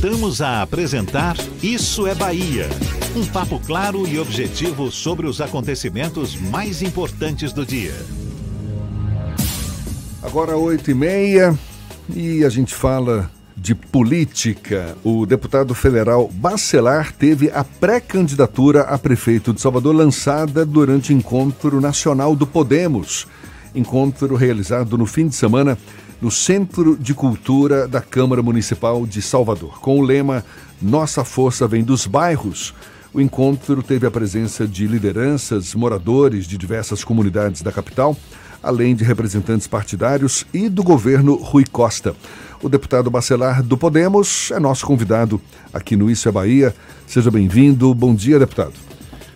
Voltamos 0.00 0.40
a 0.40 0.62
apresentar 0.62 1.36
Isso 1.60 2.06
é 2.06 2.14
Bahia. 2.14 2.68
Um 3.16 3.26
papo 3.26 3.58
claro 3.58 4.06
e 4.06 4.16
objetivo 4.16 4.92
sobre 4.92 5.26
os 5.26 5.40
acontecimentos 5.40 6.36
mais 6.36 6.82
importantes 6.82 7.52
do 7.52 7.66
dia. 7.66 7.94
Agora, 10.22 10.56
oito 10.56 10.88
e 10.88 10.94
meia, 10.94 11.58
e 12.14 12.44
a 12.44 12.48
gente 12.48 12.72
fala 12.72 13.28
de 13.56 13.74
política. 13.74 14.96
O 15.02 15.26
deputado 15.26 15.74
federal 15.74 16.30
Bacelar 16.32 17.12
teve 17.12 17.50
a 17.50 17.64
pré-candidatura 17.64 18.82
a 18.82 18.96
prefeito 18.96 19.52
de 19.52 19.60
Salvador 19.60 19.96
lançada 19.96 20.64
durante 20.64 21.12
o 21.12 21.16
Encontro 21.16 21.80
Nacional 21.80 22.36
do 22.36 22.46
Podemos. 22.46 23.26
Encontro 23.74 24.36
realizado 24.36 24.96
no 24.96 25.06
fim 25.06 25.26
de 25.26 25.34
semana 25.34 25.76
no 26.20 26.30
Centro 26.30 26.96
de 26.96 27.14
Cultura 27.14 27.86
da 27.86 28.00
Câmara 28.00 28.42
Municipal 28.42 29.06
de 29.06 29.22
Salvador. 29.22 29.78
Com 29.80 29.98
o 29.98 30.02
lema 30.02 30.44
Nossa 30.82 31.24
Força 31.24 31.66
Vem 31.68 31.84
dos 31.84 32.06
Bairros, 32.06 32.74
o 33.12 33.20
encontro 33.20 33.82
teve 33.82 34.06
a 34.06 34.10
presença 34.10 34.66
de 34.66 34.86
lideranças, 34.86 35.74
moradores 35.74 36.46
de 36.46 36.58
diversas 36.58 37.02
comunidades 37.02 37.62
da 37.62 37.72
capital, 37.72 38.16
além 38.62 38.94
de 38.94 39.04
representantes 39.04 39.66
partidários 39.66 40.44
e 40.52 40.68
do 40.68 40.82
governo 40.82 41.36
Rui 41.36 41.64
Costa. 41.70 42.14
O 42.62 42.68
deputado 42.68 43.10
Bacelar 43.10 43.62
do 43.62 43.78
Podemos 43.78 44.50
é 44.50 44.58
nosso 44.58 44.84
convidado 44.84 45.40
aqui 45.72 45.96
no 45.96 46.10
Isso 46.10 46.28
é 46.28 46.32
Bahia. 46.32 46.74
Seja 47.06 47.30
bem-vindo. 47.30 47.94
Bom 47.94 48.14
dia, 48.14 48.38
deputado. 48.38 48.74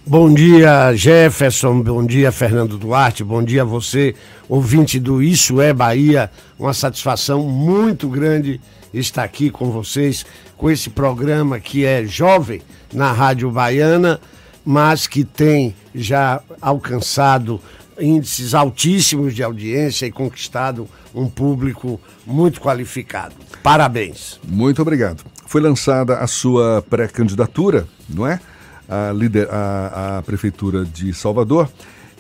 Bom 0.04 0.34
dia, 0.34 0.92
Jefferson. 0.96 1.80
Bom 1.80 2.04
dia, 2.04 2.32
Fernando 2.32 2.76
Duarte. 2.76 3.22
Bom 3.22 3.40
dia 3.40 3.62
a 3.62 3.64
você, 3.64 4.16
ouvinte 4.52 5.00
do 5.00 5.22
Isso 5.22 5.62
é 5.62 5.72
Bahia. 5.72 6.30
Uma 6.58 6.74
satisfação 6.74 7.40
muito 7.48 8.06
grande 8.06 8.60
estar 8.92 9.24
aqui 9.24 9.48
com 9.48 9.70
vocês, 9.70 10.26
com 10.58 10.70
esse 10.70 10.90
programa 10.90 11.58
que 11.58 11.86
é 11.86 12.04
jovem 12.04 12.60
na 12.92 13.10
Rádio 13.12 13.50
Baiana, 13.50 14.20
mas 14.62 15.06
que 15.06 15.24
tem 15.24 15.74
já 15.94 16.42
alcançado 16.60 17.58
índices 17.98 18.52
altíssimos 18.52 19.34
de 19.34 19.42
audiência 19.42 20.04
e 20.04 20.12
conquistado 20.12 20.86
um 21.14 21.30
público 21.30 21.98
muito 22.26 22.60
qualificado. 22.60 23.34
Parabéns. 23.62 24.38
Muito 24.46 24.82
obrigado. 24.82 25.24
Foi 25.46 25.62
lançada 25.62 26.18
a 26.18 26.26
sua 26.26 26.84
pré-candidatura, 26.90 27.88
não 28.06 28.26
é? 28.26 28.38
A, 28.86 29.12
líder, 29.12 29.48
a, 29.50 30.18
a 30.18 30.22
Prefeitura 30.22 30.84
de 30.84 31.14
Salvador. 31.14 31.70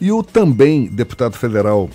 E 0.00 0.10
o 0.10 0.22
também 0.22 0.86
deputado 0.86 1.36
federal 1.36 1.90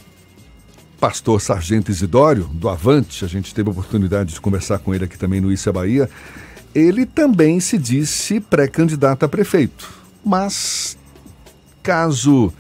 pastor 1.00 1.40
Sargento 1.40 1.92
Isidório, 1.92 2.46
do 2.46 2.68
Avante, 2.70 3.24
a 3.24 3.28
gente 3.28 3.54
teve 3.54 3.70
a 3.70 3.72
oportunidade 3.72 4.34
de 4.34 4.42
conversar 4.42 4.80
com 4.80 4.94
ele 4.94 5.06
aqui 5.06 5.18
também 5.18 5.40
no 5.40 5.52
Issa 5.52 5.72
Bahia, 5.72 6.10
ele 6.74 7.06
também 7.06 7.60
se 7.60 7.78
disse 7.78 8.40
pré-candidato 8.40 9.24
a 9.24 9.30
prefeito. 9.30 9.90
Mas, 10.26 10.98
caso 11.82 12.52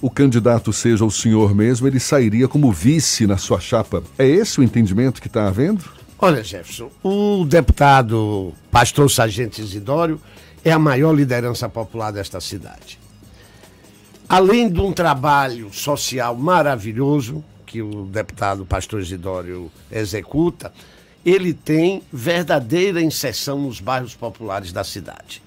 o 0.00 0.10
candidato 0.10 0.72
seja 0.72 1.04
o 1.04 1.10
senhor 1.10 1.54
mesmo, 1.54 1.86
ele 1.86 1.98
sairia 1.98 2.46
como 2.46 2.70
vice 2.70 3.26
na 3.26 3.38
sua 3.38 3.58
chapa. 3.58 4.02
É 4.18 4.26
esse 4.26 4.60
o 4.60 4.62
entendimento 4.62 5.20
que 5.20 5.28
está 5.28 5.48
havendo? 5.48 5.82
Olha, 6.18 6.44
Jefferson, 6.44 6.90
o 7.02 7.44
deputado 7.44 8.52
pastor 8.70 9.10
Sargento 9.10 9.60
Isidório 9.60 10.20
é 10.62 10.70
a 10.70 10.78
maior 10.78 11.12
liderança 11.14 11.68
popular 11.68 12.10
desta 12.10 12.40
cidade. 12.40 12.98
Além 14.28 14.70
de 14.70 14.80
um 14.80 14.92
trabalho 14.92 15.72
social 15.72 16.36
maravilhoso, 16.36 17.42
que 17.74 17.82
o 17.82 18.04
deputado 18.04 18.64
Pastor 18.64 19.00
Isidório 19.00 19.68
executa, 19.90 20.72
ele 21.26 21.52
tem 21.52 22.04
verdadeira 22.12 23.02
inserção 23.02 23.58
nos 23.62 23.80
bairros 23.80 24.14
populares 24.14 24.70
da 24.70 24.84
cidade. 24.84 25.42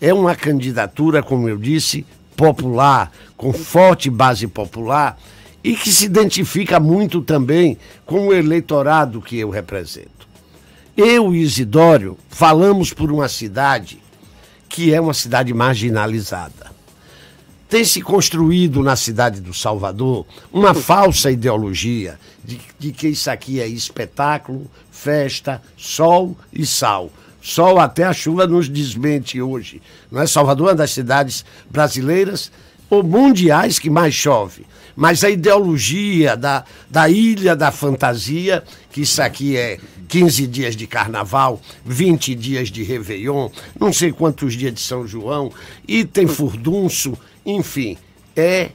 É 0.00 0.12
uma 0.12 0.34
candidatura, 0.34 1.22
como 1.22 1.48
eu 1.48 1.56
disse, 1.56 2.04
popular, 2.36 3.12
com 3.36 3.52
forte 3.52 4.10
base 4.10 4.48
popular 4.48 5.16
e 5.62 5.76
que 5.76 5.92
se 5.92 6.06
identifica 6.06 6.80
muito 6.80 7.22
também 7.22 7.78
com 8.04 8.26
o 8.26 8.34
eleitorado 8.34 9.22
que 9.22 9.38
eu 9.38 9.48
represento. 9.48 10.26
Eu 10.96 11.32
e 11.32 11.40
Isidório 11.40 12.18
falamos 12.28 12.92
por 12.92 13.12
uma 13.12 13.28
cidade 13.28 14.02
que 14.68 14.92
é 14.92 15.00
uma 15.00 15.14
cidade 15.14 15.54
marginalizada 15.54 16.73
tem 17.74 17.84
se 17.84 18.00
construído 18.00 18.84
na 18.84 18.94
cidade 18.94 19.40
do 19.40 19.52
Salvador 19.52 20.24
uma 20.52 20.74
falsa 20.74 21.28
ideologia 21.28 22.20
de, 22.44 22.60
de, 22.78 22.92
que 22.92 23.08
isso 23.08 23.28
aqui 23.28 23.60
é 23.60 23.66
espetáculo, 23.66 24.70
festa, 24.92 25.60
sol 25.76 26.36
e 26.52 26.64
sal. 26.64 27.10
Sol 27.42 27.80
até 27.80 28.04
a 28.04 28.12
chuva 28.12 28.46
nos 28.46 28.68
desmente 28.68 29.42
hoje. 29.42 29.82
Não 30.08 30.22
é 30.22 30.26
Salvador 30.28 30.68
é 30.68 30.70
uma 30.70 30.76
das 30.76 30.92
cidades 30.92 31.44
brasileiras 31.68 32.52
ou 32.88 33.02
mundiais 33.02 33.80
que 33.80 33.90
mais 33.90 34.14
chove. 34.14 34.64
Mas 34.94 35.24
a 35.24 35.30
ideologia 35.30 36.36
da, 36.36 36.64
da 36.88 37.08
ilha 37.08 37.56
da 37.56 37.72
fantasia, 37.72 38.62
que 38.92 39.00
isso 39.00 39.20
aqui 39.20 39.56
é 39.56 39.80
15 40.06 40.46
dias 40.46 40.76
de 40.76 40.86
carnaval, 40.86 41.60
20 41.84 42.36
dias 42.36 42.68
de 42.68 42.84
Réveillon, 42.84 43.50
não 43.80 43.92
sei 43.92 44.12
quantos 44.12 44.54
dias 44.54 44.74
de 44.74 44.80
São 44.80 45.08
João, 45.08 45.50
e 45.88 46.04
tem 46.04 46.28
furdunço, 46.28 47.18
enfim, 47.44 47.96
é 48.36 48.70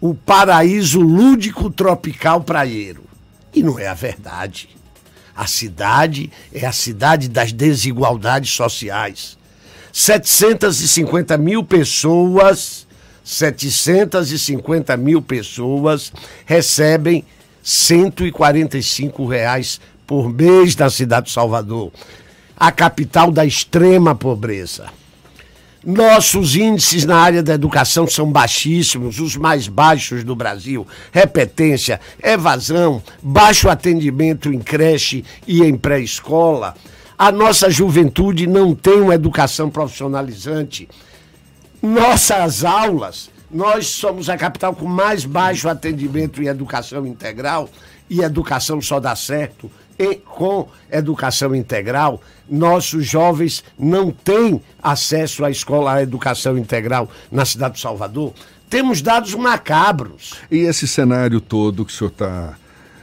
o 0.00 0.14
paraíso 0.14 1.00
lúdico 1.00 1.70
tropical 1.70 2.42
praieiro. 2.42 3.04
E 3.54 3.62
não 3.62 3.78
é 3.78 3.86
a 3.86 3.94
verdade. 3.94 4.68
A 5.34 5.46
cidade 5.46 6.30
é 6.52 6.66
a 6.66 6.72
cidade 6.72 7.28
das 7.28 7.52
desigualdades 7.52 8.50
sociais. 8.50 9.38
750 9.92 11.36
mil 11.38 11.62
pessoas, 11.62 12.86
750 13.24 14.96
mil 14.96 15.22
pessoas 15.22 16.12
recebem 16.44 17.24
145 17.62 19.26
reais 19.26 19.80
por 20.06 20.32
mês 20.32 20.74
na 20.76 20.90
cidade 20.90 21.26
de 21.26 21.32
Salvador, 21.32 21.92
a 22.56 22.72
capital 22.72 23.30
da 23.30 23.44
extrema 23.44 24.14
pobreza. 24.14 24.86
Nossos 25.84 26.54
índices 26.54 27.04
na 27.04 27.16
área 27.16 27.42
da 27.42 27.54
educação 27.54 28.06
são 28.06 28.30
baixíssimos, 28.30 29.18
os 29.18 29.36
mais 29.36 29.66
baixos 29.66 30.22
do 30.22 30.36
Brasil. 30.36 30.86
Repetência, 31.10 32.00
evasão, 32.22 33.02
baixo 33.20 33.68
atendimento 33.68 34.52
em 34.52 34.60
creche 34.60 35.24
e 35.44 35.60
em 35.60 35.76
pré-escola. 35.76 36.76
A 37.18 37.32
nossa 37.32 37.68
juventude 37.68 38.46
não 38.46 38.76
tem 38.76 39.00
uma 39.00 39.16
educação 39.16 39.68
profissionalizante. 39.68 40.88
Nossas 41.82 42.64
aulas, 42.64 43.28
nós 43.50 43.88
somos 43.88 44.28
a 44.28 44.36
capital 44.36 44.76
com 44.76 44.86
mais 44.86 45.24
baixo 45.24 45.68
atendimento 45.68 46.40
em 46.40 46.46
educação 46.46 47.04
integral 47.04 47.68
e 48.08 48.20
educação 48.20 48.80
só 48.80 49.00
dá 49.00 49.16
certo 49.16 49.68
e 49.98 50.16
com 50.16 50.68
educação 50.90 51.54
integral, 51.54 52.20
nossos 52.48 53.06
jovens 53.06 53.64
não 53.78 54.10
têm 54.10 54.60
acesso 54.82 55.44
à 55.44 55.50
escola, 55.50 55.94
à 55.94 56.02
educação 56.02 56.58
integral 56.58 57.08
na 57.30 57.44
cidade 57.44 57.74
de 57.74 57.80
Salvador. 57.80 58.32
Temos 58.68 59.02
dados 59.02 59.34
macabros. 59.34 60.34
E 60.50 60.58
esse 60.58 60.88
cenário 60.88 61.40
todo 61.40 61.84
que 61.84 61.92
o 61.92 61.94
senhor 61.94 62.10
está 62.10 62.56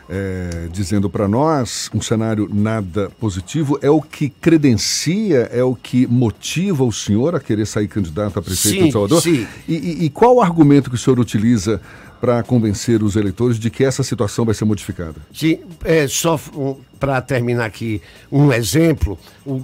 é, 0.09 0.67
dizendo 0.71 1.07
para 1.09 1.27
nós, 1.27 1.89
um 1.93 2.01
cenário 2.01 2.49
nada 2.51 3.11
positivo, 3.19 3.77
é 3.79 3.89
o 3.89 4.01
que 4.01 4.29
credencia, 4.29 5.47
é 5.53 5.63
o 5.63 5.75
que 5.75 6.07
motiva 6.07 6.83
o 6.83 6.91
senhor 6.91 7.35
a 7.35 7.39
querer 7.39 7.67
sair 7.67 7.87
candidato 7.87 8.39
a 8.39 8.41
prefeito 8.41 8.79
sim, 8.79 8.85
de 8.85 8.91
Salvador? 8.91 9.21
Sim. 9.21 9.47
E, 9.67 9.75
e, 9.75 10.05
e 10.05 10.09
qual 10.09 10.37
o 10.37 10.41
argumento 10.41 10.89
que 10.89 10.95
o 10.95 10.99
senhor 10.99 11.19
utiliza 11.19 11.79
para 12.19 12.43
convencer 12.43 13.01
os 13.01 13.15
eleitores 13.15 13.57
de 13.57 13.69
que 13.69 13.83
essa 13.83 14.03
situação 14.03 14.45
vai 14.45 14.53
ser 14.53 14.65
modificada? 14.65 15.15
Sim, 15.33 15.59
é, 15.85 16.07
só 16.07 16.39
um, 16.53 16.75
para 16.99 17.21
terminar 17.21 17.65
aqui 17.65 18.01
um 18.31 18.51
exemplo, 18.51 19.17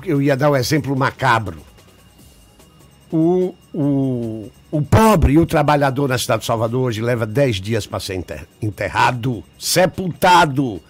eu 0.06 0.22
ia 0.22 0.38
dar 0.38 0.50
o 0.50 0.54
um 0.54 0.56
exemplo 0.56 0.96
macabro. 0.96 1.57
O, 3.12 3.54
o, 3.74 4.50
o 4.72 4.81
pobre 4.81 5.34
e 5.34 5.40
o 5.40 5.46
trabalhador 5.46 6.10
na 6.10 6.18
cidade 6.18 6.42
de 6.42 6.48
Salvador 6.48 6.88
hoje 6.88 7.02
leva 7.02 7.25
10 7.25 7.57
dias 7.57 7.86
para 7.86 8.00
ser 8.00 8.24
enterrado, 8.62 9.44
sepultado. 9.60 10.81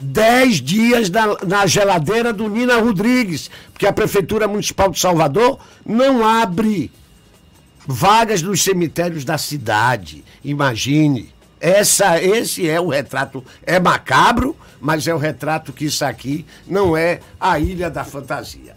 10 0.00 0.60
dias 0.60 1.10
na, 1.10 1.36
na, 1.44 1.66
geladeira 1.66 2.32
do 2.32 2.48
Nina 2.48 2.78
Rodrigues, 2.78 3.50
porque 3.72 3.84
a 3.84 3.92
Prefeitura 3.92 4.46
Municipal 4.46 4.90
de 4.90 5.00
Salvador 5.00 5.58
não 5.84 6.24
abre 6.24 6.92
vagas 7.90 8.42
nos 8.42 8.62
cemitérios 8.62 9.24
da 9.24 9.38
cidade. 9.38 10.22
Imagine. 10.44 11.32
Essa, 11.58 12.22
esse 12.22 12.68
é 12.68 12.78
o 12.78 12.88
retrato. 12.88 13.42
É 13.62 13.80
macabro, 13.80 14.54
mas 14.78 15.08
é 15.08 15.14
o 15.14 15.18
retrato 15.18 15.72
que 15.72 15.86
isso 15.86 16.04
aqui 16.04 16.44
não 16.66 16.94
é 16.94 17.20
a 17.40 17.58
ilha 17.58 17.88
da 17.88 18.04
fantasia. 18.04 18.76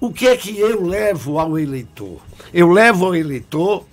O 0.00 0.12
que 0.12 0.28
é 0.28 0.36
que 0.36 0.56
eu 0.56 0.86
levo 0.86 1.36
ao 1.40 1.58
eleitor? 1.58 2.22
Eu 2.52 2.70
levo 2.70 3.06
ao 3.06 3.16
eleitor 3.16 3.84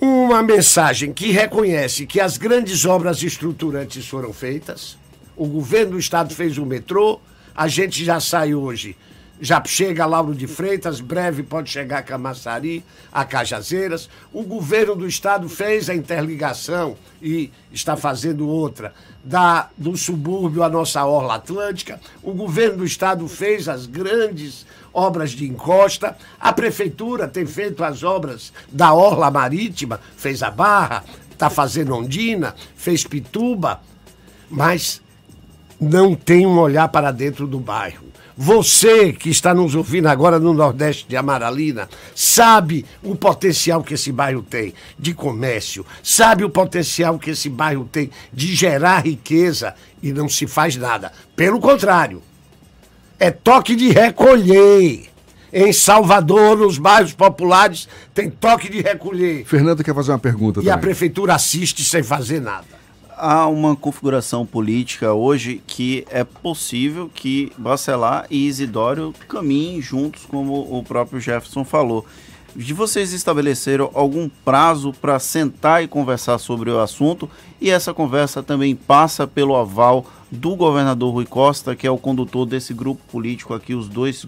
uma 0.00 0.42
mensagem 0.42 1.12
que 1.12 1.30
reconhece 1.30 2.06
que 2.06 2.20
as 2.20 2.38
grandes 2.38 2.86
obras 2.86 3.22
estruturantes 3.22 4.08
foram 4.08 4.32
feitas. 4.32 4.96
O 5.36 5.46
governo 5.46 5.92
do 5.92 5.98
estado 5.98 6.34
fez 6.34 6.56
o 6.56 6.64
metrô, 6.64 7.20
A 7.54 7.68
gente 7.68 8.04
já 8.04 8.18
sai 8.18 8.52
hoje 8.52 8.96
já 9.40 9.62
chega 9.64 10.06
Lauro 10.06 10.34
de 10.34 10.46
Freitas, 10.46 11.00
breve 11.00 11.42
pode 11.42 11.70
chegar 11.70 12.02
Camaçari, 12.02 12.84
a 13.12 13.24
Cajazeiras. 13.24 14.08
O 14.32 14.42
governo 14.42 14.94
do 14.94 15.06
estado 15.06 15.48
fez 15.48 15.90
a 15.90 15.94
interligação 15.94 16.96
e 17.20 17.50
está 17.72 17.96
fazendo 17.96 18.48
outra 18.48 18.94
da, 19.24 19.68
do 19.76 19.96
subúrbio 19.96 20.62
à 20.62 20.68
nossa 20.68 21.04
orla 21.04 21.34
atlântica. 21.34 22.00
O 22.22 22.32
governo 22.32 22.78
do 22.78 22.84
estado 22.84 23.26
fez 23.26 23.68
as 23.68 23.86
grandes 23.86 24.64
obras 24.92 25.32
de 25.32 25.44
encosta. 25.46 26.16
A 26.38 26.52
prefeitura 26.52 27.26
tem 27.26 27.44
feito 27.44 27.82
as 27.82 28.02
obras 28.02 28.52
da 28.70 28.94
orla 28.94 29.30
marítima, 29.30 30.00
fez 30.16 30.42
a 30.42 30.50
Barra, 30.50 31.04
está 31.32 31.50
fazendo 31.50 31.94
Ondina, 31.94 32.54
fez 32.76 33.04
Pituba, 33.04 33.80
mas 34.48 35.02
não 35.80 36.14
tem 36.14 36.46
um 36.46 36.58
olhar 36.58 36.88
para 36.88 37.10
dentro 37.10 37.46
do 37.46 37.58
bairro. 37.58 38.04
Você 38.36 39.12
que 39.12 39.30
está 39.30 39.54
nos 39.54 39.76
ouvindo 39.76 40.08
agora 40.08 40.40
no 40.40 40.52
Nordeste 40.52 41.06
de 41.08 41.16
Amaralina, 41.16 41.88
sabe 42.16 42.84
o 43.00 43.14
potencial 43.14 43.82
que 43.82 43.94
esse 43.94 44.10
bairro 44.10 44.42
tem 44.42 44.74
de 44.98 45.14
comércio, 45.14 45.86
sabe 46.02 46.42
o 46.42 46.50
potencial 46.50 47.16
que 47.16 47.30
esse 47.30 47.48
bairro 47.48 47.88
tem 47.90 48.10
de 48.32 48.52
gerar 48.54 49.06
riqueza 49.06 49.74
e 50.02 50.12
não 50.12 50.28
se 50.28 50.48
faz 50.48 50.74
nada. 50.74 51.12
Pelo 51.36 51.60
contrário, 51.60 52.22
é 53.20 53.30
toque 53.30 53.76
de 53.76 53.90
recolher. 53.90 55.06
Em 55.52 55.72
Salvador, 55.72 56.58
nos 56.58 56.78
bairros 56.78 57.12
populares, 57.12 57.88
tem 58.12 58.28
toque 58.28 58.68
de 58.68 58.80
recolher. 58.80 59.44
Fernando 59.44 59.84
quer 59.84 59.94
fazer 59.94 60.10
uma 60.10 60.18
pergunta. 60.18 60.58
E 60.58 60.64
também. 60.64 60.72
a 60.72 60.78
prefeitura 60.78 61.32
assiste 61.36 61.84
sem 61.84 62.02
fazer 62.02 62.40
nada 62.40 62.83
há 63.16 63.46
uma 63.46 63.76
configuração 63.76 64.44
política 64.44 65.12
hoje 65.12 65.62
que 65.66 66.06
é 66.10 66.24
possível 66.24 67.10
que 67.12 67.52
Bacelar 67.56 68.26
e 68.30 68.46
Isidório 68.46 69.14
caminhem 69.28 69.80
juntos, 69.80 70.26
como 70.26 70.78
o 70.78 70.82
próprio 70.82 71.20
Jefferson 71.20 71.64
falou. 71.64 72.04
De 72.56 72.72
vocês 72.72 73.12
estabeleceram 73.12 73.90
algum 73.94 74.28
prazo 74.28 74.92
para 74.92 75.18
sentar 75.18 75.82
e 75.82 75.88
conversar 75.88 76.38
sobre 76.38 76.70
o 76.70 76.78
assunto 76.78 77.28
e 77.60 77.68
essa 77.68 77.92
conversa 77.92 78.44
também 78.44 78.76
passa 78.76 79.26
pelo 79.26 79.56
aval 79.56 80.06
do 80.30 80.54
governador 80.54 81.12
Rui 81.12 81.26
Costa, 81.26 81.74
que 81.74 81.86
é 81.86 81.90
o 81.90 81.98
condutor 81.98 82.46
desse 82.46 82.72
grupo 82.72 83.00
político 83.10 83.54
aqui, 83.54 83.74
os 83.74 83.88
dois 83.88 84.24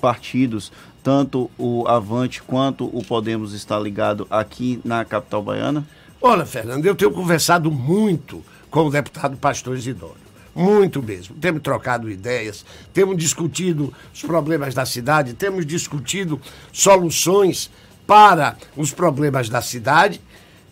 partidos, 0.00 0.72
tanto 1.04 1.48
o 1.56 1.86
Avante 1.86 2.42
quanto 2.42 2.86
o 2.86 3.04
Podemos 3.04 3.52
está 3.52 3.78
ligado 3.78 4.26
aqui 4.28 4.80
na 4.84 5.04
capital 5.04 5.42
baiana? 5.42 5.86
Olha, 6.20 6.44
Fernando, 6.44 6.84
eu 6.84 6.96
tenho 6.96 7.12
conversado 7.12 7.70
muito 7.70 8.44
com 8.70 8.86
o 8.86 8.90
deputado 8.90 9.36
Pastor 9.36 9.76
Isidório. 9.76 10.16
Muito 10.52 11.00
mesmo. 11.00 11.36
Temos 11.36 11.62
trocado 11.62 12.10
ideias, 12.10 12.64
temos 12.92 13.16
discutido 13.16 13.94
os 14.12 14.22
problemas 14.22 14.74
da 14.74 14.84
cidade, 14.84 15.34
temos 15.34 15.64
discutido 15.64 16.40
soluções 16.72 17.70
para 18.04 18.56
os 18.76 18.90
problemas 18.90 19.48
da 19.48 19.62
cidade, 19.62 20.20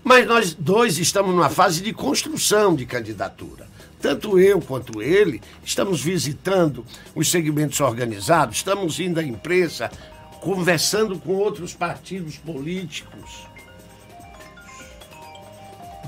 mas 0.03 0.27
nós 0.27 0.53
dois 0.53 0.99
estamos 0.99 1.33
numa 1.33 1.49
fase 1.49 1.81
de 1.81 1.93
construção 1.93 2.75
de 2.75 2.85
candidatura. 2.85 3.69
Tanto 4.03 4.41
eu 4.41 4.61
quanto 4.61 5.01
ele 5.01 5.41
estamos 5.65 6.03
visitando 6.03 6.85
os 7.15 7.31
segmentos 7.31 7.79
organizados, 7.79 8.57
estamos 8.57 8.99
indo 8.99 9.21
à 9.21 9.23
imprensa, 9.23 9.93
conversando 10.41 11.17
com 11.21 11.35
outros 11.35 11.73
partidos 11.73 12.37
políticos 12.37 13.47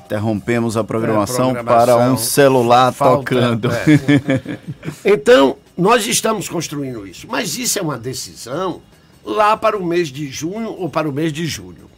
Interrompemos 0.08 0.76
a 0.76 0.82
programação, 0.82 1.50
é, 1.50 1.54
programação 1.62 1.96
para 1.96 2.10
um 2.10 2.16
celular 2.16 2.92
falta, 2.92 3.18
tocando. 3.18 3.70
É. 3.70 4.58
Então, 5.04 5.56
nós 5.76 6.06
estamos 6.06 6.48
construindo 6.48 7.06
isso. 7.06 7.26
Mas 7.28 7.58
isso 7.58 7.78
é 7.78 7.82
uma 7.82 7.98
decisão 7.98 8.80
lá 9.24 9.56
para 9.56 9.76
o 9.76 9.84
mês 9.84 10.08
de 10.08 10.26
junho 10.26 10.70
ou 10.70 10.88
para 10.88 11.08
o 11.08 11.12
mês 11.12 11.32
de 11.32 11.46
julho. 11.46 11.90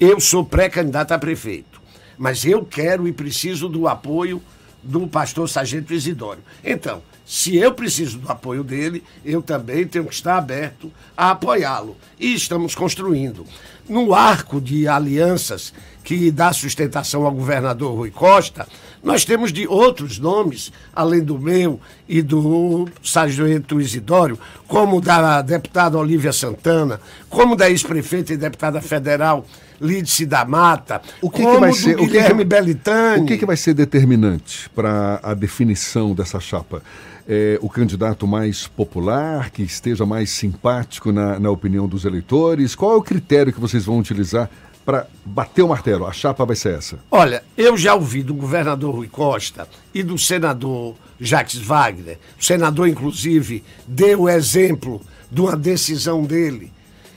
Eu 0.00 0.18
sou 0.18 0.44
pré-candidato 0.44 1.12
a 1.12 1.18
prefeito, 1.18 1.80
mas 2.16 2.44
eu 2.44 2.64
quero 2.64 3.06
e 3.06 3.12
preciso 3.12 3.68
do 3.68 3.86
apoio 3.86 4.40
do 4.82 5.06
pastor 5.06 5.48
Sargento 5.48 5.92
Isidório. 5.92 6.42
Então, 6.64 7.02
se 7.26 7.56
eu 7.56 7.74
preciso 7.74 8.18
do 8.18 8.32
apoio 8.32 8.64
dele, 8.64 9.04
eu 9.24 9.42
também 9.42 9.86
tenho 9.86 10.06
que 10.06 10.14
estar 10.14 10.38
aberto 10.38 10.90
a 11.16 11.32
apoiá-lo. 11.32 11.96
E 12.18 12.34
estamos 12.34 12.74
construindo. 12.74 13.44
No 13.88 14.14
arco 14.14 14.60
de 14.60 14.88
alianças 14.88 15.72
que 16.02 16.30
dá 16.30 16.52
sustentação 16.52 17.26
ao 17.26 17.32
governador 17.32 17.94
Rui 17.94 18.10
Costa, 18.10 18.66
nós 19.02 19.24
temos 19.24 19.52
de 19.52 19.66
outros 19.66 20.18
nomes, 20.18 20.72
além 20.94 21.22
do 21.22 21.38
meu 21.38 21.80
e 22.08 22.20
do 22.22 22.88
sargento 23.02 23.80
Isidório, 23.80 24.38
como 24.66 25.00
da 25.00 25.40
deputada 25.42 25.98
Olívia 25.98 26.32
Santana, 26.32 27.00
como 27.28 27.54
da 27.54 27.70
ex-prefeita 27.70 28.32
e 28.32 28.36
deputada 28.36 28.80
federal 28.80 29.46
Lídice 29.80 30.26
da 30.26 30.44
Mata, 30.44 31.00
o 31.22 31.30
que 31.30 31.46
que 31.46 31.58
vai 31.58 31.72
ser, 31.72 31.96
Guilherme 31.96 32.32
o 32.32 32.38
que, 32.38 32.44
Belitani. 32.44 33.22
O 33.22 33.26
que, 33.26 33.38
que 33.38 33.46
vai 33.46 33.56
ser 33.56 33.74
determinante 33.74 34.68
para 34.70 35.20
a 35.22 35.34
definição 35.34 36.14
dessa 36.14 36.40
chapa? 36.40 36.82
É, 37.28 37.58
o 37.62 37.68
candidato 37.68 38.26
mais 38.26 38.66
popular, 38.66 39.50
que 39.50 39.62
esteja 39.62 40.04
mais 40.04 40.30
simpático 40.30 41.12
na, 41.12 41.38
na 41.38 41.50
opinião 41.50 41.86
dos 41.86 42.04
eleitores? 42.04 42.74
Qual 42.74 42.92
é 42.92 42.96
o 42.96 43.02
critério 43.02 43.52
que 43.52 43.60
vocês 43.60 43.84
vão 43.84 43.98
utilizar 43.98 44.50
para 44.88 45.06
bater 45.22 45.60
o 45.60 45.68
martelo? 45.68 46.06
A 46.06 46.12
chapa 46.14 46.46
vai 46.46 46.56
ser 46.56 46.78
essa? 46.78 46.98
Olha, 47.10 47.44
eu 47.58 47.76
já 47.76 47.94
ouvi 47.94 48.22
do 48.22 48.32
governador 48.32 48.94
Rui 48.94 49.06
Costa 49.06 49.68
e 49.92 50.02
do 50.02 50.16
senador 50.16 50.94
Jacques 51.20 51.58
Wagner. 51.58 52.18
O 52.40 52.42
senador, 52.42 52.88
inclusive, 52.88 53.62
deu 53.86 54.22
o 54.22 54.28
exemplo 54.30 54.98
de 55.30 55.42
uma 55.42 55.54
decisão 55.54 56.24
dele, 56.24 56.72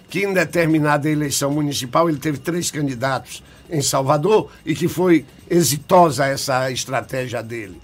que 0.09 0.25
em 0.25 0.33
determinada 0.33 1.09
eleição 1.09 1.49
municipal 1.49 2.09
ele 2.09 2.17
teve 2.17 2.39
três 2.39 2.69
candidatos 2.69 3.41
em 3.69 3.81
Salvador 3.81 4.51
e 4.65 4.75
que 4.75 4.89
foi 4.89 5.25
exitosa 5.49 6.25
essa 6.25 6.69
estratégia 6.69 7.41
dele. 7.41 7.79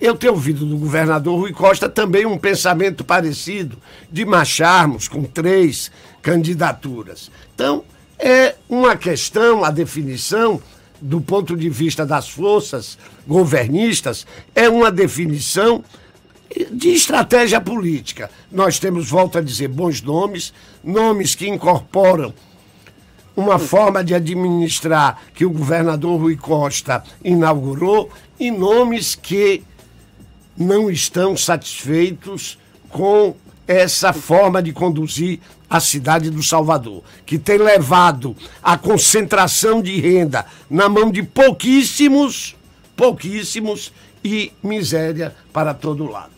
Eu 0.00 0.16
tenho 0.16 0.32
ouvido 0.32 0.64
do 0.64 0.78
governador 0.78 1.38
Rui 1.38 1.52
Costa 1.52 1.90
também 1.90 2.24
um 2.24 2.38
pensamento 2.38 3.04
parecido 3.04 3.76
de 4.10 4.24
marcharmos 4.24 5.08
com 5.08 5.24
três 5.24 5.92
candidaturas. 6.22 7.30
Então, 7.54 7.84
é 8.20 8.54
uma 8.68 8.96
questão, 8.96 9.64
a 9.64 9.70
definição, 9.70 10.60
do 11.00 11.20
ponto 11.20 11.56
de 11.56 11.70
vista 11.70 12.04
das 12.04 12.28
forças 12.28 12.98
governistas, 13.26 14.26
é 14.54 14.68
uma 14.68 14.92
definição 14.92 15.82
de 16.70 16.90
estratégia 16.90 17.60
política. 17.60 18.30
Nós 18.52 18.78
temos, 18.78 19.08
volto 19.08 19.38
a 19.38 19.40
dizer, 19.40 19.68
bons 19.68 20.02
nomes, 20.02 20.52
nomes 20.84 21.34
que 21.34 21.48
incorporam 21.48 22.34
uma 23.34 23.58
forma 23.58 24.04
de 24.04 24.14
administrar 24.14 25.22
que 25.34 25.46
o 25.46 25.50
governador 25.50 26.20
Rui 26.20 26.36
Costa 26.36 27.02
inaugurou 27.24 28.10
e 28.38 28.50
nomes 28.50 29.14
que 29.14 29.62
não 30.56 30.90
estão 30.90 31.36
satisfeitos 31.36 32.58
com 32.90 33.34
essa 33.70 34.12
forma 34.12 34.60
de 34.60 34.72
conduzir 34.72 35.38
a 35.68 35.78
cidade 35.78 36.28
do 36.28 36.42
Salvador, 36.42 37.04
que 37.24 37.38
tem 37.38 37.56
levado 37.56 38.34
a 38.60 38.76
concentração 38.76 39.80
de 39.80 40.00
renda 40.00 40.44
na 40.68 40.88
mão 40.88 41.08
de 41.08 41.22
pouquíssimos, 41.22 42.56
pouquíssimos 42.96 43.92
e 44.24 44.52
miséria 44.60 45.32
para 45.52 45.72
todo 45.72 46.10
lado. 46.10 46.32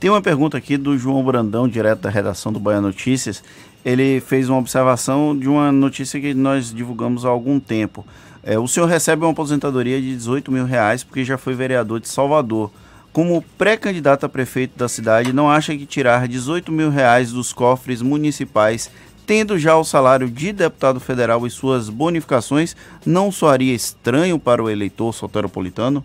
Tem 0.00 0.08
uma 0.08 0.22
pergunta 0.22 0.56
aqui 0.56 0.78
do 0.78 0.96
João 0.96 1.22
Brandão, 1.22 1.68
direto 1.68 2.00
da 2.00 2.08
redação 2.08 2.50
do 2.50 2.58
Bahia 2.58 2.80
Notícias. 2.80 3.44
Ele 3.84 4.20
fez 4.20 4.48
uma 4.48 4.58
observação 4.58 5.38
de 5.38 5.46
uma 5.46 5.70
notícia 5.70 6.18
que 6.18 6.32
nós 6.32 6.72
divulgamos 6.72 7.26
há 7.26 7.28
algum 7.28 7.60
tempo. 7.60 8.06
É, 8.42 8.58
o 8.58 8.66
senhor 8.66 8.86
recebe 8.86 9.24
uma 9.24 9.32
aposentadoria 9.32 10.00
de 10.00 10.16
18 10.16 10.50
mil 10.50 10.64
reais 10.64 11.04
porque 11.04 11.22
já 11.22 11.36
foi 11.36 11.54
vereador 11.54 12.00
de 12.00 12.08
Salvador 12.08 12.70
como 13.12 13.42
pré-candidato 13.56 14.26
a 14.26 14.28
prefeito 14.28 14.78
da 14.78 14.88
cidade, 14.88 15.32
não 15.32 15.50
acha 15.50 15.76
que 15.76 15.86
tirar 15.86 16.28
18 16.28 16.70
mil 16.70 16.90
reais 16.90 17.32
dos 17.32 17.52
cofres 17.52 18.02
municipais, 18.02 18.90
tendo 19.26 19.58
já 19.58 19.76
o 19.76 19.84
salário 19.84 20.30
de 20.30 20.52
deputado 20.52 21.00
federal 21.00 21.46
e 21.46 21.50
suas 21.50 21.88
bonificações, 21.88 22.76
não 23.04 23.30
soaria 23.30 23.74
estranho 23.74 24.38
para 24.38 24.62
o 24.62 24.70
eleitor 24.70 25.12
soteropolitano? 25.12 26.04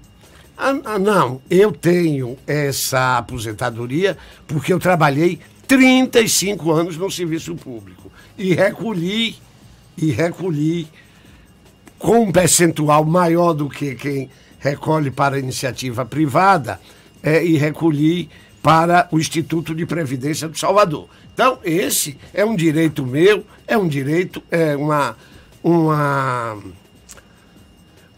Ah, 0.58 0.76
ah 0.86 1.00
não, 1.00 1.42
eu 1.50 1.72
tenho 1.72 2.38
essa 2.46 3.18
aposentadoria 3.18 4.18
porque 4.48 4.72
eu 4.72 4.80
trabalhei 4.80 5.40
35 5.68 6.72
anos 6.72 6.98
no 6.98 7.10
serviço 7.10 7.56
público 7.56 8.12
e 8.38 8.54
recolhi 8.54 9.36
e 9.98 10.12
recolhi 10.12 10.88
com 11.98 12.24
um 12.24 12.32
percentual 12.32 13.06
maior 13.06 13.54
do 13.54 13.70
que 13.70 13.96
quem 13.96 14.30
recolhe 14.64 15.12
para 15.12 15.36
a 15.36 15.40
iniciativa 15.40 16.06
privada 16.06 16.80
é, 17.22 17.44
e 17.44 17.58
recolhi 17.58 18.30
para 18.62 19.10
o 19.12 19.20
Instituto 19.20 19.76
de 19.76 19.86
Previdência 19.86 20.48
do 20.48 20.58
Salvador. 20.58 21.10
Então, 21.34 21.60
esse 21.66 22.18
é 22.34 22.46
um 22.46 22.56
direito 22.56 23.06
meu, 23.06 23.46
é 23.68 23.78
um 23.78 23.88
direito, 23.88 24.42
é 24.50 24.74
uma, 24.78 25.18
uma, 25.62 26.58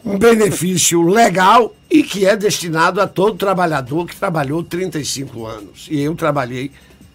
um 0.06 0.20
benefício 0.20 1.02
legal 1.02 1.76
e 1.90 2.04
que 2.04 2.28
é 2.28 2.38
destinado 2.38 3.02
a 3.02 3.08
todo 3.08 3.36
trabalhador 3.38 4.06
que 4.06 4.16
trabalhou 4.16 4.64
35 4.64 5.48
anos. 5.48 5.88
E 5.90 6.00
eu 6.00 6.14
trabalhei 6.14 6.72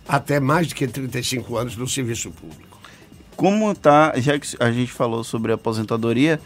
até 0.09 0.41
mais 0.41 0.67
do 0.67 0.75
que 0.75 0.89
35 0.89 1.57
anos 1.57 1.77
no 1.77 1.87
serviço 1.87 2.33
público. 2.33 2.81
Como 3.37 3.73
tá, 3.77 4.13
já 4.17 4.37
que 4.39 4.57
a 4.59 4.73
gente 4.73 4.91
falou 4.91 5.23
sobre 5.23 5.53
aposentadoria, 5.53 6.41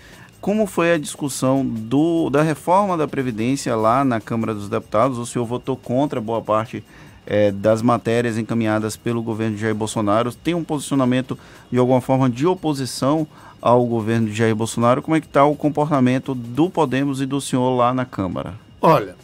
como 0.45 0.67
foi 0.67 0.93
a 0.93 0.99
discussão 0.99 1.65
do, 1.65 2.29
da 2.29 2.43
reforma 2.43 2.99
da 2.99 3.09
Previdência 3.09 3.75
lá 3.75 4.05
na 4.05 4.21
Câmara 4.21 4.53
dos 4.53 4.69
Deputados? 4.69 5.17
O 5.17 5.25
senhor 5.25 5.47
votou 5.47 5.75
contra 5.75 6.21
boa 6.21 6.43
parte 6.43 6.85
é, 7.27 7.51
das 7.51 7.81
matérias 7.81 8.37
encaminhadas 8.37 8.95
pelo 8.95 9.23
governo 9.23 9.57
de 9.57 9.63
Jair 9.63 9.75
Bolsonaro. 9.75 10.35
Tem 10.35 10.53
um 10.53 10.63
posicionamento, 10.63 11.39
de 11.73 11.79
alguma 11.79 12.03
forma, 12.03 12.29
de 12.29 12.47
oposição 12.47 13.27
ao 13.59 13.87
governo 13.87 14.29
de 14.29 14.35
Jair 14.35 14.55
Bolsonaro. 14.55 15.01
Como 15.01 15.17
é 15.17 15.21
que 15.23 15.27
está 15.27 15.47
o 15.47 15.57
comportamento 15.57 16.35
do 16.35 16.69
Podemos 16.69 17.23
e 17.23 17.27
do 17.27 17.41
senhor 17.41 17.75
lá 17.75 17.95
na 17.95 18.05
Câmara? 18.05 18.53
Olha, 18.83 19.17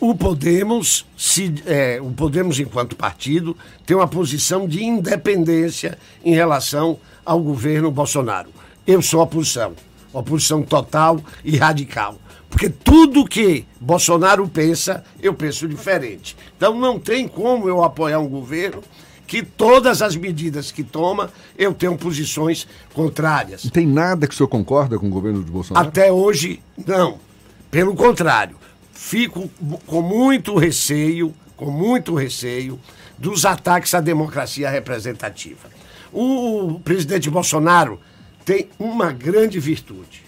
o 0.00 0.14
Podemos, 0.14 1.04
se, 1.18 1.52
é, 1.66 2.00
o 2.00 2.12
Podemos 2.12 2.58
enquanto 2.58 2.96
partido, 2.96 3.54
tem 3.84 3.94
uma 3.94 4.08
posição 4.08 4.66
de 4.66 4.82
independência 4.82 5.98
em 6.24 6.32
relação 6.32 6.98
ao 7.26 7.40
governo 7.40 7.90
Bolsonaro. 7.90 8.48
Eu 8.86 9.02
sou 9.02 9.20
oposição, 9.20 9.74
oposição 10.12 10.62
total 10.62 11.20
e 11.44 11.56
radical. 11.56 12.16
Porque 12.50 12.68
tudo 12.68 13.24
que 13.24 13.64
Bolsonaro 13.80 14.46
pensa, 14.46 15.02
eu 15.22 15.32
penso 15.32 15.66
diferente. 15.66 16.36
Então 16.56 16.78
não 16.78 16.98
tem 16.98 17.26
como 17.26 17.68
eu 17.68 17.82
apoiar 17.82 18.18
um 18.18 18.28
governo 18.28 18.82
que 19.26 19.42
todas 19.42 20.02
as 20.02 20.14
medidas 20.14 20.70
que 20.70 20.84
toma, 20.84 21.30
eu 21.56 21.72
tenho 21.72 21.96
posições 21.96 22.68
contrárias. 22.92 23.64
Não 23.64 23.70
tem 23.70 23.86
nada 23.86 24.26
que 24.26 24.34
o 24.34 24.36
senhor 24.36 24.48
concorda 24.48 24.98
com 24.98 25.06
o 25.06 25.10
governo 25.10 25.42
de 25.42 25.50
Bolsonaro? 25.50 25.88
Até 25.88 26.12
hoje, 26.12 26.62
não. 26.86 27.18
Pelo 27.70 27.94
contrário, 27.94 28.56
fico 28.92 29.50
com 29.86 30.02
muito 30.02 30.54
receio, 30.58 31.34
com 31.56 31.70
muito 31.70 32.14
receio 32.14 32.78
dos 33.16 33.46
ataques 33.46 33.94
à 33.94 34.02
democracia 34.02 34.68
representativa. 34.68 35.70
O 36.12 36.78
presidente 36.84 37.30
Bolsonaro 37.30 37.98
tem 38.44 38.68
uma 38.78 39.12
grande 39.12 39.58
virtude. 39.58 40.22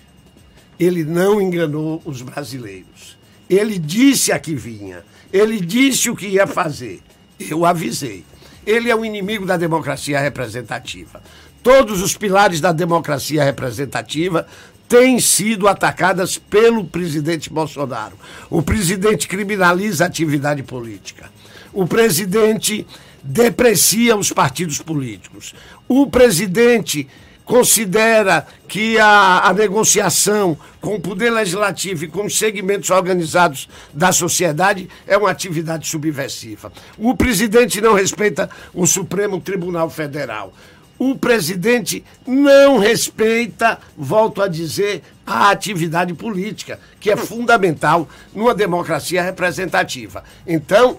Ele 0.79 1.05
não 1.05 1.41
enganou 1.41 2.03
os 2.05 2.23
brasileiros. 2.23 3.17
Ele 3.49 3.79
disse 3.79 4.33
a 4.33 4.39
que 4.39 4.55
vinha. 4.55 5.05
Ele 5.33 5.61
disse 5.61 6.11
o 6.11 6.17
que 6.17 6.27
ia 6.27 6.47
fazer. 6.47 7.01
Eu 7.39 7.65
avisei. 7.65 8.25
Ele 8.67 8.91
é 8.91 8.97
o 8.97 9.05
inimigo 9.05 9.45
da 9.45 9.57
democracia 9.57 10.19
representativa. 10.19 11.23
Todos 11.63 12.03
os 12.03 12.17
pilares 12.17 12.61
da 12.61 12.73
democracia 12.73 13.43
representativa 13.43 14.47
têm 14.89 15.19
sido 15.19 15.67
atacadas 15.67 16.39
pelo 16.39 16.85
presidente 16.85 17.51
Bolsonaro. 17.51 18.19
O 18.51 18.63
presidente 18.63 19.27
criminaliza 19.27 20.05
a 20.05 20.07
atividade 20.07 20.63
política. 20.63 21.31
O 21.73 21.87
presidente 21.87 22.87
deprecia 23.23 24.17
os 24.17 24.31
partidos 24.31 24.79
políticos. 24.81 25.55
O 25.89 26.07
presidente 26.07 27.09
considera 27.45 28.47
que 28.67 28.99
a, 28.99 29.49
a, 29.49 29.53
negociação 29.53 30.57
com 30.81 30.95
o 30.95 31.01
poder 31.01 31.31
legislativo 31.31 32.05
e 32.05 32.09
com 32.09 32.25
os 32.25 32.39
segmentos 32.39 32.91
organizados 32.91 33.69
da 33.93 34.13
sociedade 34.13 34.89
é 35.07 35.17
uma 35.17 35.31
atividade 35.31 35.87
subversiva. 35.87 36.73
O 36.99 37.15
presidente 37.15 37.81
não 37.81 37.95
respeita 37.95 38.49
o 38.73 38.87
Supremo 38.87 39.41
Tribunal 39.41 39.91
Federal. 39.91 40.53
O 40.99 41.17
presidente 41.19 42.05
não 42.27 42.79
respeita, 42.79 43.79
volto 43.97 44.41
a 44.41 44.49
dizer, 44.49 45.03
a 45.27 45.51
atividade 45.51 46.15
política, 46.15 46.79
que 47.01 47.11
é 47.11 47.17
fundamental 47.17 48.09
numa 48.35 48.55
democracia 48.55 49.21
representativa. 49.21 50.23
Então, 50.47 50.99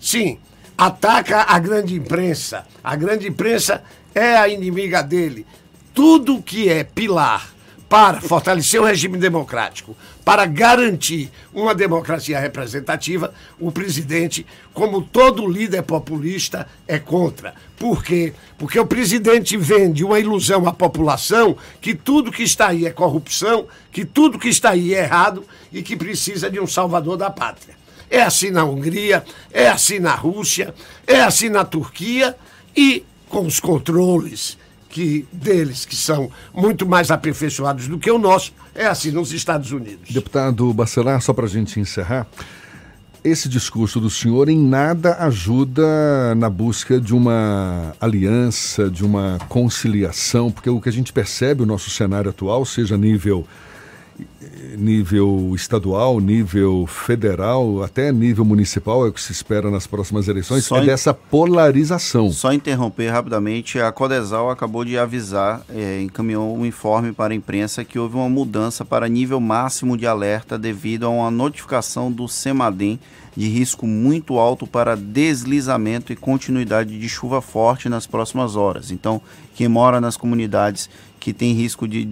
sim, 0.00 0.38
ataca 0.76 1.42
a 1.42 1.58
grande 1.58 1.94
imprensa. 1.94 2.66
A 2.82 2.96
grande 2.96 3.28
imprensa 3.28 3.82
é 4.14 4.36
a 4.36 4.48
inimiga 4.48 5.02
dele 5.02 5.46
tudo 5.96 6.42
que 6.42 6.68
é 6.68 6.84
pilar 6.84 7.56
para 7.88 8.20
fortalecer 8.20 8.78
o 8.78 8.84
regime 8.84 9.16
democrático, 9.16 9.96
para 10.22 10.44
garantir 10.44 11.30
uma 11.54 11.74
democracia 11.74 12.38
representativa, 12.38 13.32
o 13.58 13.72
presidente, 13.72 14.44
como 14.74 15.00
todo 15.00 15.48
líder 15.48 15.82
populista, 15.84 16.68
é 16.86 16.98
contra. 16.98 17.54
Por 17.78 18.04
quê? 18.04 18.34
Porque 18.58 18.78
o 18.78 18.84
presidente 18.84 19.56
vende 19.56 20.04
uma 20.04 20.20
ilusão 20.20 20.68
à 20.68 20.72
população 20.72 21.56
que 21.80 21.94
tudo 21.94 22.30
que 22.30 22.42
está 22.42 22.68
aí 22.68 22.84
é 22.84 22.90
corrupção, 22.90 23.66
que 23.90 24.04
tudo 24.04 24.38
que 24.38 24.50
está 24.50 24.72
aí 24.72 24.92
é 24.92 25.04
errado 25.04 25.44
e 25.72 25.82
que 25.82 25.96
precisa 25.96 26.50
de 26.50 26.60
um 26.60 26.66
salvador 26.66 27.16
da 27.16 27.30
pátria. 27.30 27.74
É 28.10 28.20
assim 28.20 28.50
na 28.50 28.64
Hungria, 28.64 29.24
é 29.50 29.68
assim 29.68 29.98
na 29.98 30.14
Rússia, 30.14 30.74
é 31.06 31.22
assim 31.22 31.48
na 31.48 31.64
Turquia 31.64 32.36
e 32.76 33.02
com 33.30 33.46
os 33.46 33.58
controles 33.58 34.58
que 34.96 35.28
deles, 35.30 35.84
que 35.84 35.94
são 35.94 36.30
muito 36.54 36.86
mais 36.86 37.10
aperfeiçoados 37.10 37.86
do 37.86 37.98
que 37.98 38.10
o 38.10 38.18
nosso, 38.18 38.54
é 38.74 38.86
assim 38.86 39.10
nos 39.10 39.30
Estados 39.30 39.70
Unidos. 39.70 40.10
Deputado 40.10 40.72
Bacelar, 40.72 41.20
só 41.20 41.34
para 41.34 41.44
a 41.44 41.48
gente 41.48 41.78
encerrar, 41.78 42.26
esse 43.22 43.46
discurso 43.46 44.00
do 44.00 44.08
senhor 44.08 44.48
em 44.48 44.58
nada 44.58 45.16
ajuda 45.16 46.34
na 46.34 46.48
busca 46.48 46.98
de 46.98 47.14
uma 47.14 47.94
aliança, 48.00 48.88
de 48.88 49.04
uma 49.04 49.38
conciliação, 49.50 50.50
porque 50.50 50.70
o 50.70 50.80
que 50.80 50.88
a 50.88 50.92
gente 50.92 51.12
percebe, 51.12 51.62
o 51.62 51.66
nosso 51.66 51.90
cenário 51.90 52.30
atual, 52.30 52.64
seja 52.64 52.94
a 52.94 52.98
nível 52.98 53.46
nível 54.76 55.52
estadual, 55.54 56.20
nível 56.20 56.86
federal, 56.86 57.82
até 57.82 58.12
nível 58.12 58.44
municipal, 58.44 59.04
é 59.06 59.08
o 59.08 59.12
que 59.12 59.20
se 59.20 59.32
espera 59.32 59.70
nas 59.70 59.86
próximas 59.86 60.28
eleições, 60.28 60.64
só 60.64 60.78
é 60.78 60.82
in... 60.82 60.86
dessa 60.86 61.12
polarização. 61.14 62.30
Só 62.30 62.52
interromper 62.52 63.08
rapidamente, 63.08 63.80
a 63.80 63.90
Codesal 63.92 64.50
acabou 64.50 64.84
de 64.84 64.98
avisar, 64.98 65.62
é, 65.68 66.00
encaminhou 66.02 66.56
um 66.56 66.64
informe 66.64 67.12
para 67.12 67.32
a 67.32 67.36
imprensa 67.36 67.84
que 67.84 67.98
houve 67.98 68.16
uma 68.16 68.28
mudança 68.28 68.84
para 68.84 69.08
nível 69.08 69.40
máximo 69.40 69.96
de 69.96 70.06
alerta 70.06 70.58
devido 70.58 71.06
a 71.06 71.08
uma 71.08 71.30
notificação 71.30 72.10
do 72.10 72.28
CEMADEM 72.28 72.98
de 73.36 73.48
risco 73.48 73.86
muito 73.86 74.38
alto 74.38 74.66
para 74.66 74.96
deslizamento 74.96 76.12
e 76.12 76.16
continuidade 76.16 76.98
de 76.98 77.08
chuva 77.08 77.42
forte 77.42 77.88
nas 77.88 78.06
próximas 78.06 78.56
horas. 78.56 78.90
Então, 78.90 79.20
quem 79.54 79.68
mora 79.68 80.00
nas 80.00 80.16
comunidades 80.16 80.88
que 81.20 81.32
tem 81.32 81.52
risco 81.52 81.88
de 81.88 82.04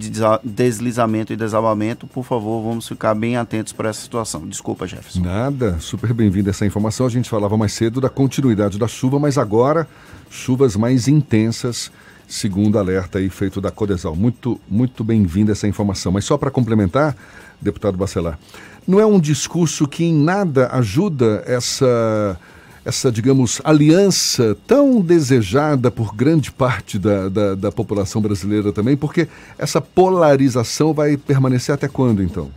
deslizamento 0.43 1.31
e 1.31 1.37
desabamento, 1.37 2.05
por 2.05 2.23
favor, 2.25 2.61
vamos 2.61 2.87
ficar 2.87 3.15
bem 3.15 3.37
atentos 3.37 3.71
para 3.71 3.89
essa 3.89 4.01
situação. 4.01 4.45
Desculpa, 4.47 4.85
Jefferson. 4.85 5.21
Nada, 5.21 5.79
super 5.79 6.13
bem-vinda 6.13 6.49
essa 6.49 6.65
informação. 6.65 7.05
A 7.05 7.09
gente 7.09 7.29
falava 7.29 7.57
mais 7.57 7.73
cedo 7.73 8.01
da 8.01 8.09
continuidade 8.09 8.77
da 8.77 8.87
chuva, 8.87 9.17
mas 9.17 9.37
agora 9.37 9.87
chuvas 10.29 10.75
mais 10.75 11.07
intensas, 11.07 11.91
segundo 12.27 12.77
alerta 12.77 13.19
aí 13.19 13.29
feito 13.29 13.61
da 13.61 13.71
Codesal. 13.71 14.15
Muito, 14.15 14.59
muito 14.67 15.03
bem-vinda 15.03 15.51
essa 15.51 15.67
informação. 15.67 16.11
Mas 16.11 16.25
só 16.25 16.37
para 16.37 16.51
complementar, 16.51 17.15
deputado 17.61 17.97
Bacelar, 17.97 18.39
não 18.87 18.99
é 18.99 19.05
um 19.05 19.19
discurso 19.19 19.87
que 19.87 20.03
em 20.03 20.13
nada 20.13 20.67
ajuda 20.71 21.43
essa 21.45 22.37
essa, 22.85 23.11
digamos, 23.11 23.59
aliança 23.63 24.55
tão 24.67 25.01
desejada 25.01 25.89
por 25.89 26.15
grande 26.15 26.51
parte 26.51 26.99
da, 26.99 27.27
da, 27.29 27.55
da, 27.55 27.71
população 27.71 28.21
brasileira 28.21 28.71
também, 28.71 28.95
porque 28.95 29.27
essa 29.57 29.81
polarização 29.81 30.93
vai 30.93 31.17
permanecer 31.17 31.73
até 31.73 31.87
quando, 31.87 32.21
então? 32.21 32.51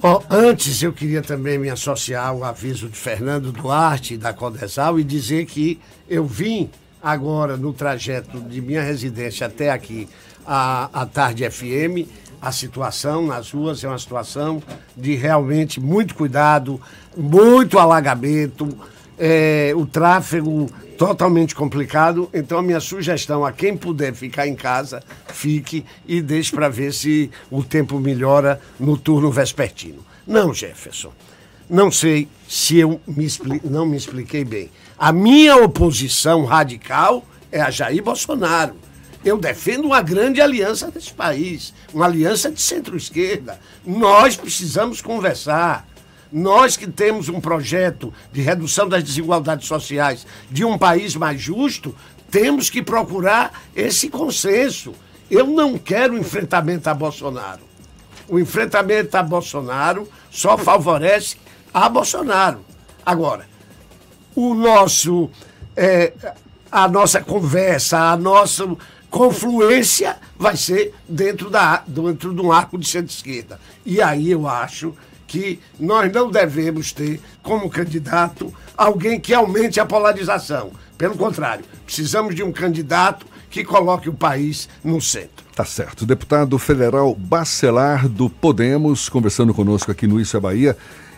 Oh, 0.00 0.22
antes, 0.30 0.80
eu 0.80 0.92
queria 0.92 1.22
também 1.22 1.58
me 1.58 1.68
associar 1.68 2.28
ao 2.28 2.44
aviso 2.44 2.88
de 2.88 2.96
Fernando 2.96 3.50
Duarte, 3.50 4.16
da 4.16 4.32
Codesal, 4.32 5.00
e 5.00 5.02
dizer 5.02 5.46
que 5.46 5.80
eu 6.08 6.24
vim 6.24 6.70
agora 7.06 7.56
no 7.56 7.72
trajeto 7.72 8.40
de 8.40 8.60
minha 8.60 8.82
residência 8.82 9.46
até 9.46 9.70
aqui, 9.70 10.08
a, 10.44 10.90
a 10.92 11.06
Tarde 11.06 11.48
FM, 11.48 12.04
a 12.42 12.50
situação 12.50 13.26
nas 13.26 13.52
ruas 13.52 13.84
é 13.84 13.88
uma 13.88 13.98
situação 13.98 14.60
de 14.96 15.14
realmente 15.14 15.78
muito 15.78 16.16
cuidado, 16.16 16.80
muito 17.16 17.78
alagamento, 17.78 18.76
é, 19.16 19.72
o 19.76 19.86
tráfego 19.86 20.68
totalmente 20.98 21.54
complicado. 21.54 22.28
Então, 22.34 22.58
a 22.58 22.62
minha 22.62 22.80
sugestão 22.80 23.44
a 23.44 23.52
quem 23.52 23.76
puder 23.76 24.12
ficar 24.12 24.48
em 24.48 24.56
casa, 24.56 25.00
fique 25.28 25.86
e 26.08 26.20
deixe 26.20 26.50
para 26.50 26.68
ver 26.68 26.92
se 26.92 27.30
o 27.48 27.62
tempo 27.62 28.00
melhora 28.00 28.60
no 28.80 28.98
turno 28.98 29.30
vespertino. 29.30 30.04
Não, 30.26 30.52
Jefferson. 30.52 31.12
Não 31.68 31.90
sei 31.90 32.28
se 32.48 32.78
eu 32.78 33.00
me 33.06 33.26
não 33.64 33.84
me 33.84 33.96
expliquei 33.96 34.44
bem. 34.44 34.70
A 34.96 35.12
minha 35.12 35.56
oposição 35.56 36.44
radical 36.44 37.24
é 37.50 37.60
a 37.60 37.70
Jair 37.70 38.02
Bolsonaro. 38.02 38.76
Eu 39.24 39.36
defendo 39.36 39.86
uma 39.86 40.00
grande 40.00 40.40
aliança 40.40 40.92
nesse 40.94 41.12
país, 41.12 41.74
uma 41.92 42.04
aliança 42.04 42.52
de 42.52 42.60
centro-esquerda. 42.62 43.58
Nós 43.84 44.36
precisamos 44.36 45.02
conversar. 45.02 45.84
Nós 46.30 46.76
que 46.76 46.86
temos 46.86 47.28
um 47.28 47.40
projeto 47.40 48.14
de 48.32 48.40
redução 48.40 48.88
das 48.88 49.02
desigualdades 49.02 49.66
sociais 49.66 50.24
de 50.48 50.64
um 50.64 50.78
país 50.78 51.16
mais 51.16 51.40
justo, 51.40 51.94
temos 52.30 52.70
que 52.70 52.82
procurar 52.82 53.62
esse 53.74 54.08
consenso. 54.08 54.94
Eu 55.28 55.48
não 55.48 55.76
quero 55.76 56.16
enfrentamento 56.16 56.88
a 56.88 56.94
Bolsonaro. 56.94 57.62
O 58.28 58.38
enfrentamento 58.38 59.16
a 59.16 59.22
Bolsonaro 59.22 60.08
só 60.30 60.56
favorece 60.56 61.36
a 61.76 61.90
Bolsonaro. 61.90 62.60
Agora, 63.04 63.46
o 64.34 64.54
nosso, 64.54 65.28
é, 65.76 66.14
a 66.72 66.88
nossa 66.88 67.20
conversa, 67.20 67.98
a 67.98 68.16
nossa 68.16 68.66
confluência 69.10 70.16
vai 70.38 70.56
ser 70.56 70.94
dentro, 71.06 71.50
da, 71.50 71.82
dentro 71.86 72.32
de 72.32 72.40
um 72.40 72.50
arco 72.50 72.78
de 72.78 72.88
centro-esquerda. 72.88 73.60
E 73.84 74.00
aí 74.00 74.30
eu 74.30 74.48
acho 74.48 74.94
que 75.26 75.60
nós 75.78 76.10
não 76.10 76.30
devemos 76.30 76.92
ter 76.92 77.20
como 77.42 77.68
candidato 77.68 78.50
alguém 78.74 79.20
que 79.20 79.34
aumente 79.34 79.78
a 79.78 79.84
polarização. 79.84 80.70
Pelo 80.96 81.14
contrário, 81.14 81.64
precisamos 81.84 82.34
de 82.34 82.42
um 82.42 82.52
candidato 82.52 83.26
que 83.50 83.62
coloque 83.62 84.08
o 84.08 84.14
país 84.14 84.66
no 84.82 84.98
centro. 84.98 85.44
Tá 85.54 85.64
certo. 85.64 86.06
Deputado 86.06 86.58
federal 86.58 87.14
Bacelar 87.14 88.08
do 88.08 88.30
Podemos, 88.30 89.10
conversando 89.10 89.52
conosco 89.52 89.90
aqui 89.90 90.06
no 90.06 90.18
Isso 90.18 90.38
é 90.38 90.40
Bahia. 90.40 90.76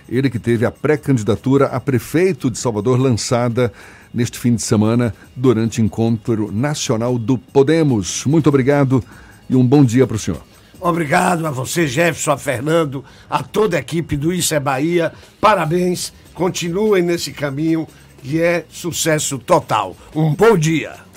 Ele 0.09 0.31
que 0.31 0.38
teve 0.38 0.65
a 0.65 0.71
pré-candidatura 0.71 1.67
a 1.67 1.79
prefeito 1.79 2.50
de 2.50 2.59
Salvador 2.59 2.99
lançada 2.99 3.73
neste 4.12 4.38
fim 4.38 4.55
de 4.55 4.62
semana 4.62 5.15
durante 5.37 5.81
o 5.81 5.85
encontro 5.85 6.50
nacional 6.50 7.19
do 7.19 7.37
Podemos. 7.37 8.25
Muito 8.25 8.49
obrigado 8.49 9.05
e 9.49 9.55
um 9.55 9.67
bom 9.67 9.85
dia 9.85 10.07
para 10.07 10.17
o 10.17 10.19
senhor. 10.19 10.41
Obrigado 10.81 11.47
a 11.47 11.50
você, 11.50 11.87
Jefferson, 11.87 12.31
a 12.31 12.38
Fernando, 12.38 13.05
a 13.29 13.43
toda 13.43 13.77
a 13.77 13.81
equipe 13.81 14.17
do 14.17 14.33
Isso 14.33 14.55
é 14.55 14.61
Bahia. 14.61 15.12
Parabéns, 15.41 16.12
continuem 16.35 17.03
nesse 17.03 17.33
caminho 17.33 17.87
que 18.23 18.41
é 18.41 18.65
sucesso 18.69 19.38
total. 19.38 19.97
Um 20.15 20.35
bom 20.35 20.57
dia. 20.57 21.08